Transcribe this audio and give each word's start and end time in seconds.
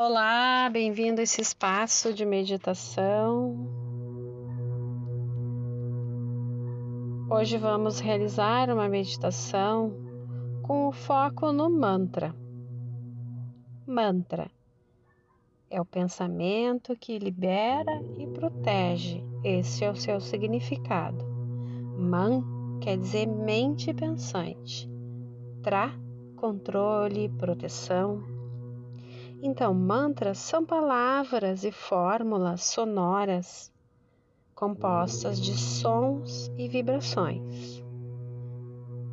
Olá, 0.00 0.70
bem-vindo 0.70 1.20
a 1.20 1.24
esse 1.24 1.40
espaço 1.40 2.14
de 2.14 2.24
meditação. 2.24 3.68
Hoje 7.28 7.58
vamos 7.58 7.98
realizar 7.98 8.70
uma 8.70 8.88
meditação 8.88 9.92
com 10.62 10.86
o 10.86 10.92
foco 10.92 11.50
no 11.50 11.68
mantra. 11.68 12.32
Mantra 13.84 14.48
é 15.68 15.80
o 15.80 15.84
pensamento 15.84 16.94
que 16.94 17.18
libera 17.18 18.00
e 18.16 18.26
protege, 18.28 19.20
esse 19.42 19.84
é 19.84 19.90
o 19.90 19.96
seu 19.96 20.20
significado. 20.20 21.24
Man 21.98 22.78
quer 22.80 22.96
dizer 22.96 23.26
mente 23.26 23.92
pensante. 23.92 24.88
Tra, 25.60 25.92
controle, 26.36 27.28
proteção. 27.30 28.37
Então, 29.40 29.72
mantras 29.72 30.38
são 30.38 30.66
palavras 30.66 31.64
e 31.64 31.70
fórmulas 31.70 32.64
sonoras 32.64 33.72
compostas 34.52 35.40
de 35.40 35.56
sons 35.56 36.50
e 36.58 36.66
vibrações. 36.66 37.80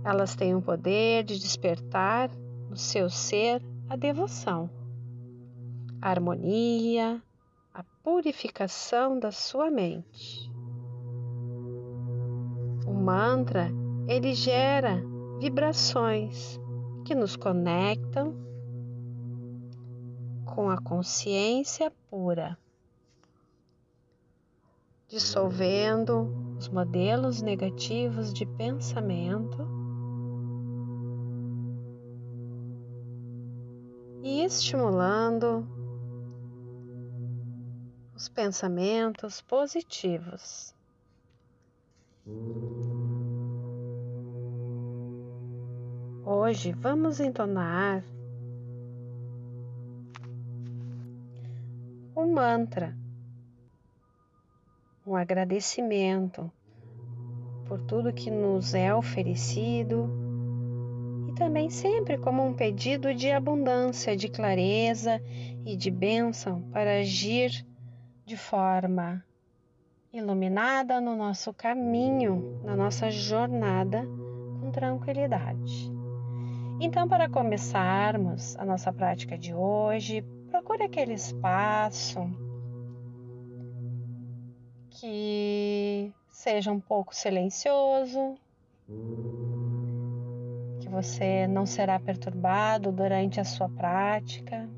Elas 0.04 0.36
têm 0.36 0.56
o 0.56 0.62
poder 0.62 1.24
de 1.24 1.38
despertar 1.38 2.32
no 2.68 2.76
seu 2.76 3.08
ser 3.10 3.62
a 3.88 3.96
devoção, 3.96 4.68
a 6.02 6.10
harmonia, 6.10 7.22
a 7.72 7.84
purificação 8.04 9.20
da 9.20 9.32
sua 9.32 9.70
mente. 9.70 10.52
O 12.88 12.94
mantra, 12.94 13.70
ele 14.08 14.34
gera 14.34 15.04
vibrações 15.40 16.60
que 17.06 17.14
nos 17.14 17.36
conectam 17.36 18.45
com 20.56 20.70
a 20.70 20.78
consciência 20.78 21.92
pura, 22.10 22.58
dissolvendo 25.06 26.56
os 26.58 26.70
modelos 26.70 27.42
negativos 27.42 28.34
de 28.34 28.46
pensamento 28.46 29.68
e 34.24 34.46
estimulando 34.46 35.68
os 38.16 38.30
pensamentos 38.30 39.42
positivos. 39.42 40.74
Hoje 46.24 46.72
vamos 46.72 47.20
entonar 47.20 48.02
um 52.26 52.34
mantra, 52.34 52.98
um 55.06 55.16
agradecimento 55.16 56.52
por 57.68 57.80
tudo 57.82 58.12
que 58.12 58.32
nos 58.32 58.74
é 58.74 58.94
oferecido 58.94 60.10
e 61.30 61.34
também 61.36 61.70
sempre 61.70 62.18
como 62.18 62.44
um 62.44 62.54
pedido 62.54 63.14
de 63.14 63.30
abundância, 63.30 64.18
de 64.18 64.28
clareza 64.28 65.22
e 65.64 65.78
de 65.78 65.92
bênção 65.92 66.64
para 66.72 67.00
agir 67.00 67.64
de 68.26 68.36
forma 68.36 69.24
iluminada 70.12 71.00
no 71.00 71.16
nosso 71.16 71.54
caminho, 71.54 72.60
na 72.64 72.76
nossa 72.76 73.12
jornada 73.12 74.04
com 74.60 74.72
tranquilidade. 74.72 75.92
Então, 76.82 77.08
para 77.08 77.30
começarmos 77.30 78.56
a 78.58 78.66
nossa 78.66 78.92
prática 78.92 79.38
de 79.38 79.54
hoje, 79.54 80.26
procure 80.50 80.84
aquele 80.84 81.14
espaço 81.14 82.20
que 84.90 86.14
seja 86.30 86.72
um 86.72 86.80
pouco 86.80 87.14
silencioso, 87.14 88.36
que 90.80 90.88
você 90.90 91.48
não 91.48 91.66
será 91.66 92.00
perturbado 92.00 92.92
durante 92.92 93.40
a 93.40 93.44
sua 93.44 93.68
prática. 93.70 94.70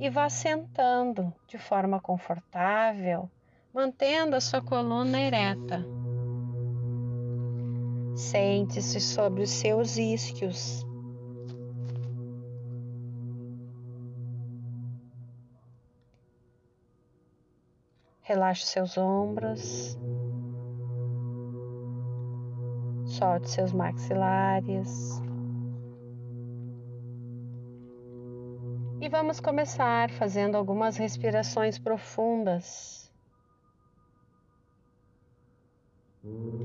E 0.00 0.08
vá 0.08 0.30
sentando 0.30 1.34
de 1.48 1.58
forma 1.58 2.00
confortável, 2.00 3.28
mantendo 3.74 4.36
a 4.36 4.40
sua 4.40 4.62
coluna 4.62 5.20
ereta. 5.20 5.84
Sente-se 8.14 9.00
sobre 9.00 9.42
os 9.42 9.50
seus 9.50 9.96
isquios. 9.96 10.87
Relaxe 18.28 18.66
seus 18.66 18.98
ombros. 18.98 19.98
Solte 23.06 23.48
seus 23.48 23.72
maxilares. 23.72 25.18
E 29.00 29.08
vamos 29.08 29.40
começar 29.40 30.10
fazendo 30.10 30.56
algumas 30.58 30.98
respirações 30.98 31.78
profundas. 31.78 33.10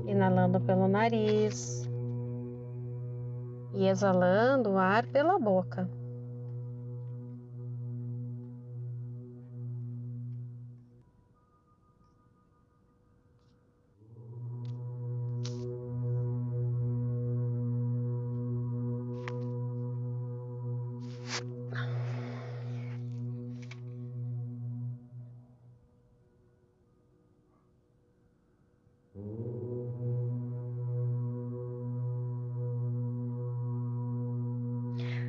inalando 0.06 0.60
pelo 0.60 0.86
nariz 0.86 1.88
e 3.72 3.86
exalando 3.86 4.72
o 4.72 4.78
ar 4.78 5.06
pela 5.06 5.38
boca. 5.38 5.88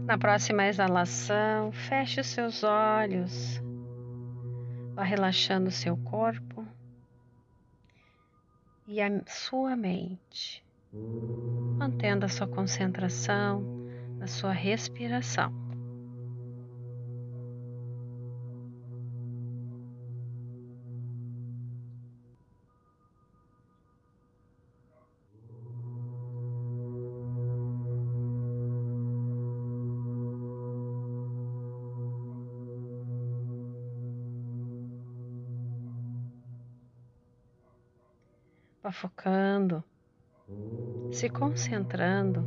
Na 0.05 0.19
próxima 0.19 0.67
exalação, 0.67 1.71
feche 1.71 2.21
os 2.21 2.27
seus 2.27 2.63
olhos, 2.63 3.59
vá 4.93 5.03
relaxando 5.03 5.69
o 5.69 5.71
seu 5.71 5.97
corpo 5.97 6.63
e 8.87 9.01
a 9.01 9.09
sua 9.25 9.75
mente, 9.75 10.63
mantendo 11.79 12.23
a 12.23 12.29
sua 12.29 12.47
concentração 12.47 13.63
na 14.19 14.27
sua 14.27 14.51
respiração. 14.51 15.64
Focando, 38.91 39.83
se 41.11 41.29
concentrando 41.29 42.41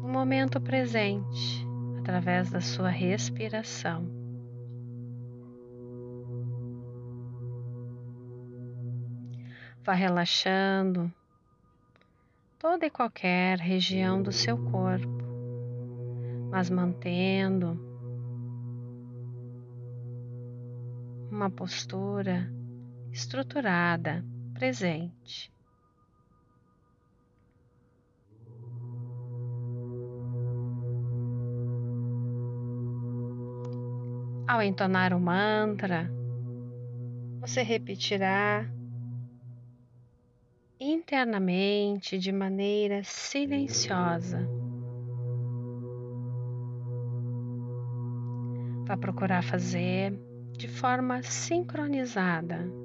no 0.00 0.08
momento 0.08 0.60
presente 0.60 1.66
através 1.98 2.50
da 2.50 2.60
sua 2.60 2.88
respiração. 2.88 4.08
Vá 9.82 9.94
relaxando 9.94 11.12
toda 12.58 12.86
e 12.86 12.90
qualquer 12.90 13.58
região 13.58 14.22
do 14.22 14.30
seu 14.30 14.56
corpo, 14.70 15.24
mas 16.50 16.68
mantendo 16.68 17.78
uma 21.30 21.48
postura 21.48 22.52
estruturada 23.10 24.22
presente. 24.60 25.50
Ao 34.46 34.62
entonar 34.62 35.14
o 35.14 35.18
mantra, 35.18 36.10
você 37.40 37.62
repetirá 37.62 38.70
internamente 40.78 42.18
de 42.18 42.30
maneira 42.30 43.02
silenciosa. 43.02 44.46
Vá 48.86 48.94
procurar 48.98 49.42
fazer 49.42 50.12
de 50.52 50.68
forma 50.68 51.22
sincronizada 51.22 52.79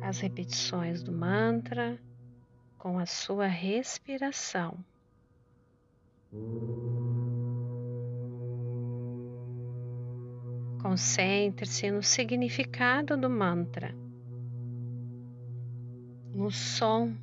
as 0.00 0.18
repetições 0.20 1.02
do 1.02 1.12
mantra 1.12 1.98
com 2.78 2.98
a 2.98 3.06
sua 3.06 3.46
respiração. 3.46 4.78
Concentre-se 10.80 11.90
no 11.90 12.02
significado 12.02 13.16
do 13.16 13.28
mantra, 13.28 13.94
no 16.34 16.50
som. 16.50 17.14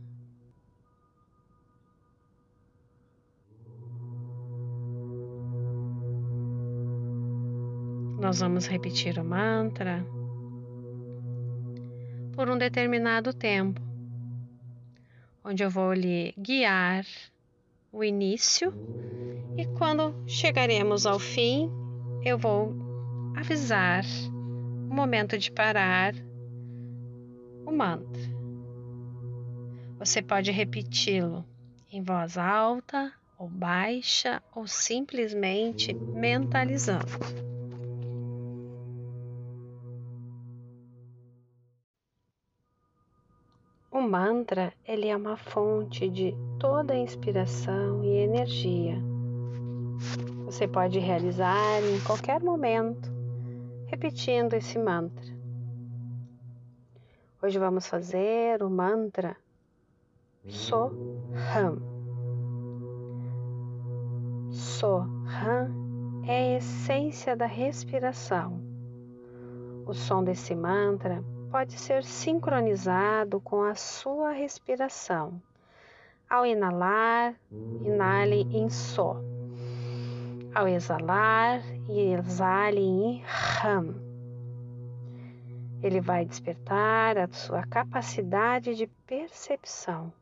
Nós 8.19 8.39
vamos 8.39 8.67
repetir 8.67 9.17
o 9.19 9.23
mantra 9.23 10.05
por 12.37 12.51
um 12.51 12.57
determinado 12.57 13.33
tempo, 13.33 13.81
onde 15.43 15.63
eu 15.63 15.71
vou 15.71 15.91
lhe 15.91 16.35
guiar 16.37 17.03
o 17.91 18.03
início 18.03 18.71
e 19.57 19.65
quando 19.65 20.13
chegaremos 20.27 21.07
ao 21.07 21.17
fim, 21.17 21.67
eu 22.23 22.37
vou 22.37 22.75
avisar 23.35 24.03
o 24.87 24.93
momento 24.93 25.35
de 25.35 25.51
parar 25.51 26.13
o 27.65 27.71
mantra. 27.71 28.21
Você 29.97 30.21
pode 30.21 30.51
repeti-lo 30.51 31.43
em 31.91 32.03
voz 32.03 32.37
alta 32.37 33.11
ou 33.35 33.49
baixa 33.49 34.43
ou 34.53 34.67
simplesmente 34.67 35.91
mentalizando. 35.91 37.56
O 43.97 44.01
mantra, 44.01 44.71
ele 44.87 45.07
é 45.07 45.17
uma 45.17 45.35
fonte 45.35 46.07
de 46.07 46.31
toda 46.59 46.95
inspiração 46.95 48.03
e 48.03 48.09
energia. 48.09 48.95
Você 50.45 50.67
pode 50.67 50.99
realizar 50.99 51.81
em 51.81 51.99
qualquer 52.01 52.39
momento, 52.39 53.11
repetindo 53.87 54.53
esse 54.53 54.77
mantra. 54.77 55.25
Hoje 57.41 57.57
vamos 57.57 57.87
fazer 57.87 58.61
o 58.61 58.69
mantra 58.69 59.35
Soham. 60.47 61.81
Soham 64.51 66.21
é 66.27 66.53
a 66.53 66.57
essência 66.57 67.35
da 67.35 67.47
respiração. 67.47 68.61
O 69.87 69.93
som 69.95 70.23
desse 70.23 70.53
mantra 70.53 71.23
pode 71.57 71.73
ser 71.79 72.03
sincronizado 72.03 73.41
com 73.41 73.63
a 73.63 73.73
sua 73.73 74.31
respiração. 74.31 75.41
Ao 76.29 76.45
inalar, 76.45 77.33
inale 77.83 78.41
em 78.55 78.69
Só. 78.69 79.19
Ao 80.53 80.67
exalar, 80.67 81.63
exale 81.89 82.79
em 82.79 83.23
Ram. 83.25 83.95
Ele 85.81 85.99
vai 85.99 86.25
despertar 86.25 87.17
a 87.17 87.27
sua 87.29 87.63
capacidade 87.63 88.75
de 88.75 88.85
percepção. 89.07 90.13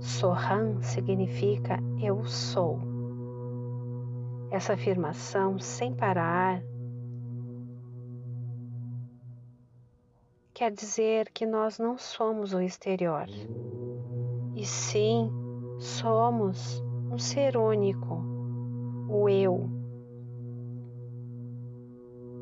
Soham 0.00 0.80
significa 0.80 1.78
eu 2.02 2.24
sou. 2.24 2.80
Essa 4.50 4.72
afirmação 4.72 5.58
sem 5.58 5.94
parar 5.94 6.62
quer 10.56 10.72
dizer 10.72 11.28
que 11.34 11.44
nós 11.44 11.78
não 11.78 11.98
somos 11.98 12.54
o 12.54 12.62
exterior, 12.62 13.26
e 14.54 14.64
sim 14.64 15.30
somos 15.78 16.82
um 17.12 17.18
ser 17.18 17.58
único, 17.58 18.24
o 19.06 19.28
eu. 19.28 19.68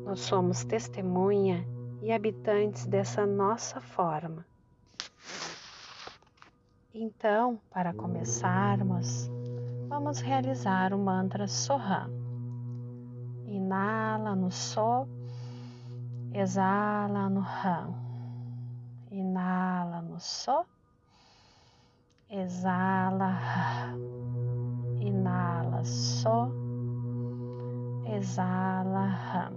Nós 0.05 0.21
somos 0.21 0.63
testemunha 0.63 1.67
e 2.01 2.13
habitantes 2.13 2.85
dessa 2.85 3.25
nossa 3.25 3.81
forma. 3.81 4.45
Então, 6.93 7.59
para 7.69 7.93
começarmos, 7.93 9.29
vamos 9.89 10.21
realizar 10.21 10.93
o 10.93 10.97
mantra 10.97 11.49
Soham. 11.49 12.09
Inala 13.45 14.33
no 14.37 14.49
So, 14.49 15.05
exala 16.33 17.29
no 17.29 17.41
Ram. 17.41 18.04
Inala 19.15 20.01
no 20.01 20.19
Só. 20.19 20.65
Exala. 22.29 23.39
Inala 24.99 25.85
Só. 25.85 26.51
Exala. 28.13 29.53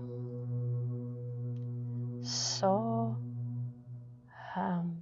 Só. 2.22 3.16
Ram. 4.54 4.96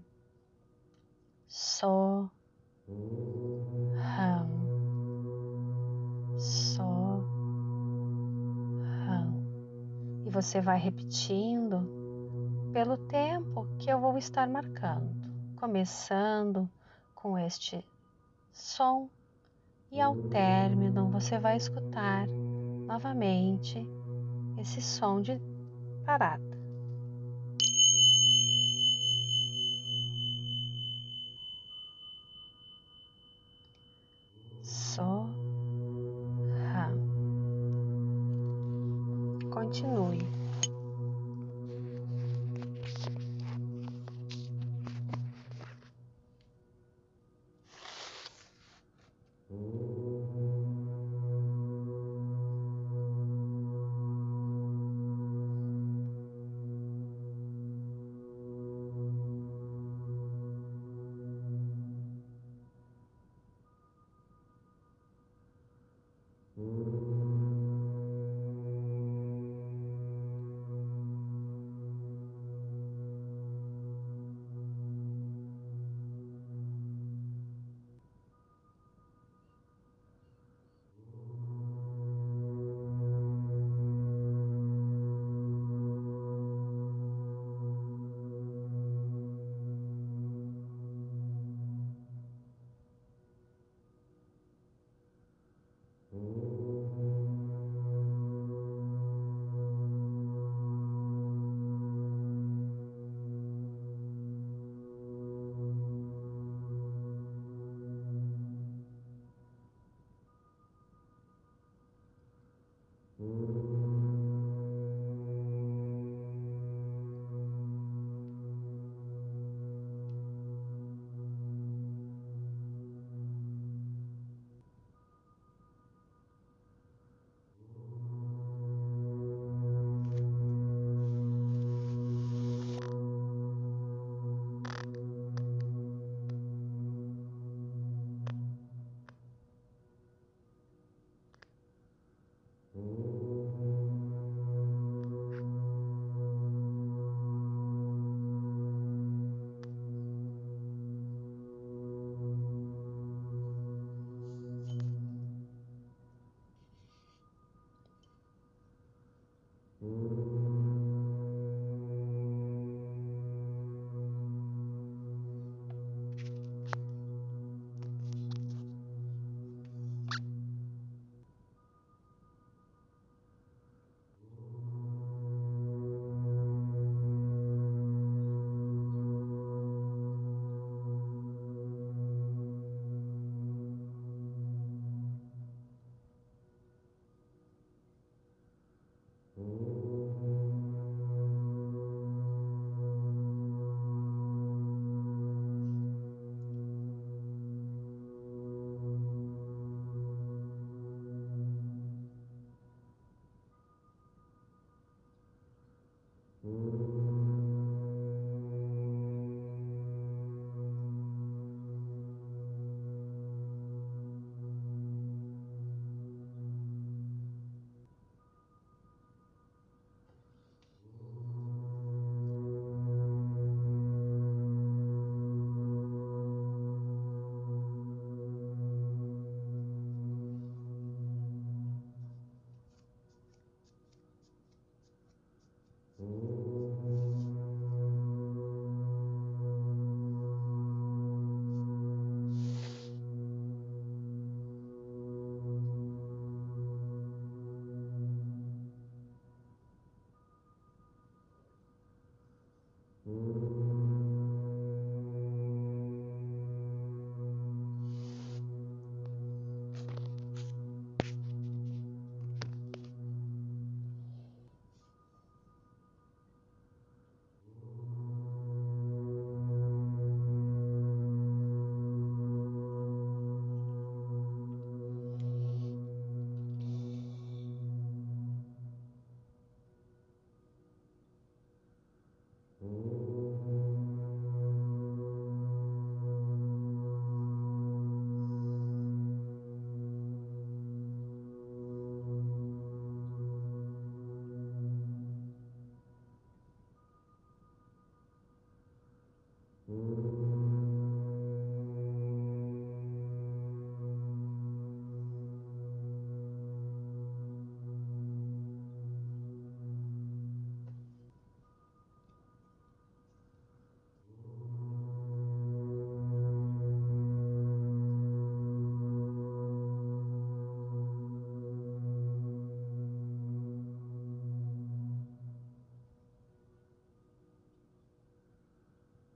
Só. 1.49 2.31
Ram. 3.95 4.49
Só. 6.39 7.21
Ram. 9.05 10.25
E 10.25 10.31
você 10.31 10.63
vai 10.63 10.79
repetindo 10.79 12.06
pelo 12.77 12.99
tempo 12.99 13.67
que 13.79 13.89
eu 13.91 13.99
vou 13.99 14.19
estar 14.19 14.47
marcando, 14.47 15.11
começando 15.59 16.69
com 17.15 17.39
este 17.39 17.83
som 18.53 19.09
e 19.91 19.99
ao 19.99 20.15
término 20.15 21.09
você 21.09 21.39
vai 21.39 21.57
escutar 21.57 22.27
novamente 22.87 23.79
esse 24.59 24.83
som 24.83 25.23
de 25.23 25.41
parada. 26.05 26.45
So, 34.63 35.31
Continue. 39.51 40.46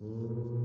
Vá 0.00 0.63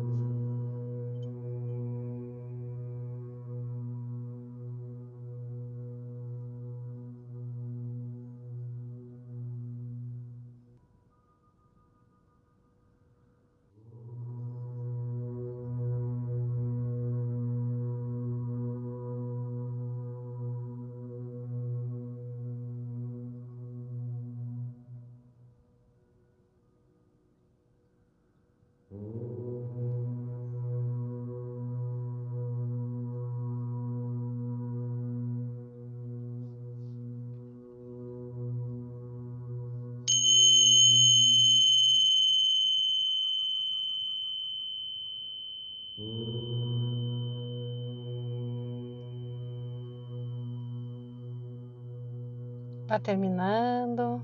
terminando 53.00 54.22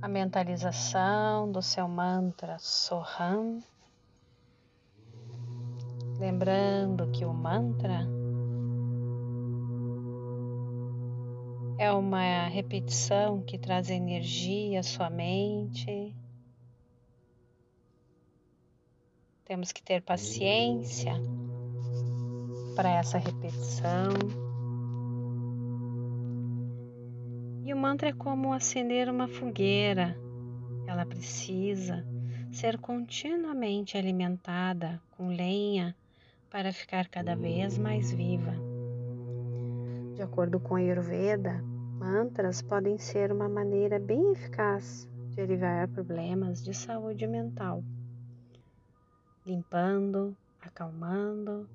a 0.00 0.08
mentalização 0.08 1.50
do 1.50 1.60
seu 1.60 1.88
mantra 1.88 2.56
Soham. 2.58 3.62
Lembrando 6.18 7.10
que 7.10 7.24
o 7.24 7.32
mantra 7.32 8.06
é 11.78 11.92
uma 11.92 12.48
repetição 12.48 13.40
que 13.42 13.56
traz 13.56 13.88
energia 13.88 14.80
à 14.80 14.82
sua 14.82 15.08
mente. 15.08 16.14
Temos 19.44 19.72
que 19.72 19.82
ter 19.82 20.02
paciência 20.02 21.14
para 22.74 22.90
essa 22.90 23.18
repetição. 23.18 24.47
E 27.68 27.74
o 27.74 27.76
mantra 27.76 28.08
é 28.08 28.12
como 28.14 28.54
acender 28.54 29.10
uma 29.10 29.28
fogueira. 29.28 30.16
Ela 30.86 31.04
precisa 31.04 32.02
ser 32.50 32.78
continuamente 32.78 33.98
alimentada 33.98 34.98
com 35.10 35.28
lenha 35.28 35.94
para 36.48 36.72
ficar 36.72 37.08
cada 37.08 37.36
vez 37.36 37.76
mais 37.76 38.10
viva. 38.10 38.54
De 40.14 40.22
acordo 40.22 40.58
com 40.58 40.76
a 40.76 40.78
Ayurveda, 40.78 41.62
mantras 41.98 42.62
podem 42.62 42.96
ser 42.96 43.30
uma 43.30 43.50
maneira 43.50 43.98
bem 43.98 44.32
eficaz 44.32 45.06
de 45.28 45.42
aliviar 45.42 45.88
problemas 45.88 46.64
de 46.64 46.72
saúde 46.72 47.26
mental, 47.26 47.84
limpando, 49.44 50.34
acalmando 50.62 51.68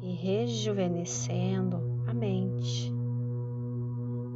e 0.00 0.12
rejuvenescendo 0.12 2.04
a 2.06 2.14
mente. 2.14 2.93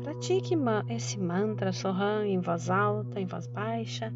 Pratique 0.02 0.54
esse 0.88 1.18
mantra 1.18 1.72
sorrando 1.72 2.24
em 2.24 2.40
voz 2.40 2.70
alta, 2.70 3.20
em 3.20 3.26
voz 3.26 3.46
baixa 3.46 4.12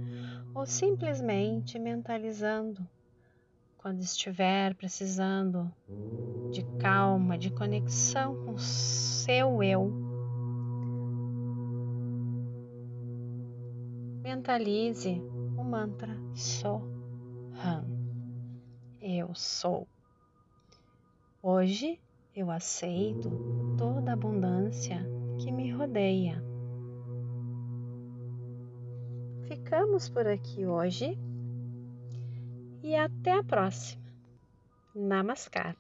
ou 0.55 0.67
simplesmente 0.67 1.79
mentalizando 1.79 2.87
quando 3.83 4.01
estiver 4.01 4.75
precisando 4.77 5.69
de 6.53 6.63
calma, 6.79 7.37
de 7.37 7.51
conexão 7.51 8.37
com 8.45 8.57
seu 8.57 9.61
eu. 9.63 9.91
Mentalize 14.23 15.21
o 15.57 15.65
mantra 15.65 16.17
Soham. 16.35 16.93
Eu 19.01 19.35
sou. 19.35 19.89
Hoje 21.43 22.01
eu 22.35 22.53
aceito 22.53 23.31
toda 23.77 24.13
a 24.13 24.15
abundância 24.15 25.05
que 25.43 25.51
me 25.51 25.73
rodeia. 25.73 26.41
Ficamos 29.49 30.09
por 30.09 30.27
aqui 30.27 30.65
hoje 30.65 31.19
e 32.83 32.95
até 32.95 33.33
a 33.33 33.43
próxima. 33.43 34.03
Namaskar. 34.95 35.77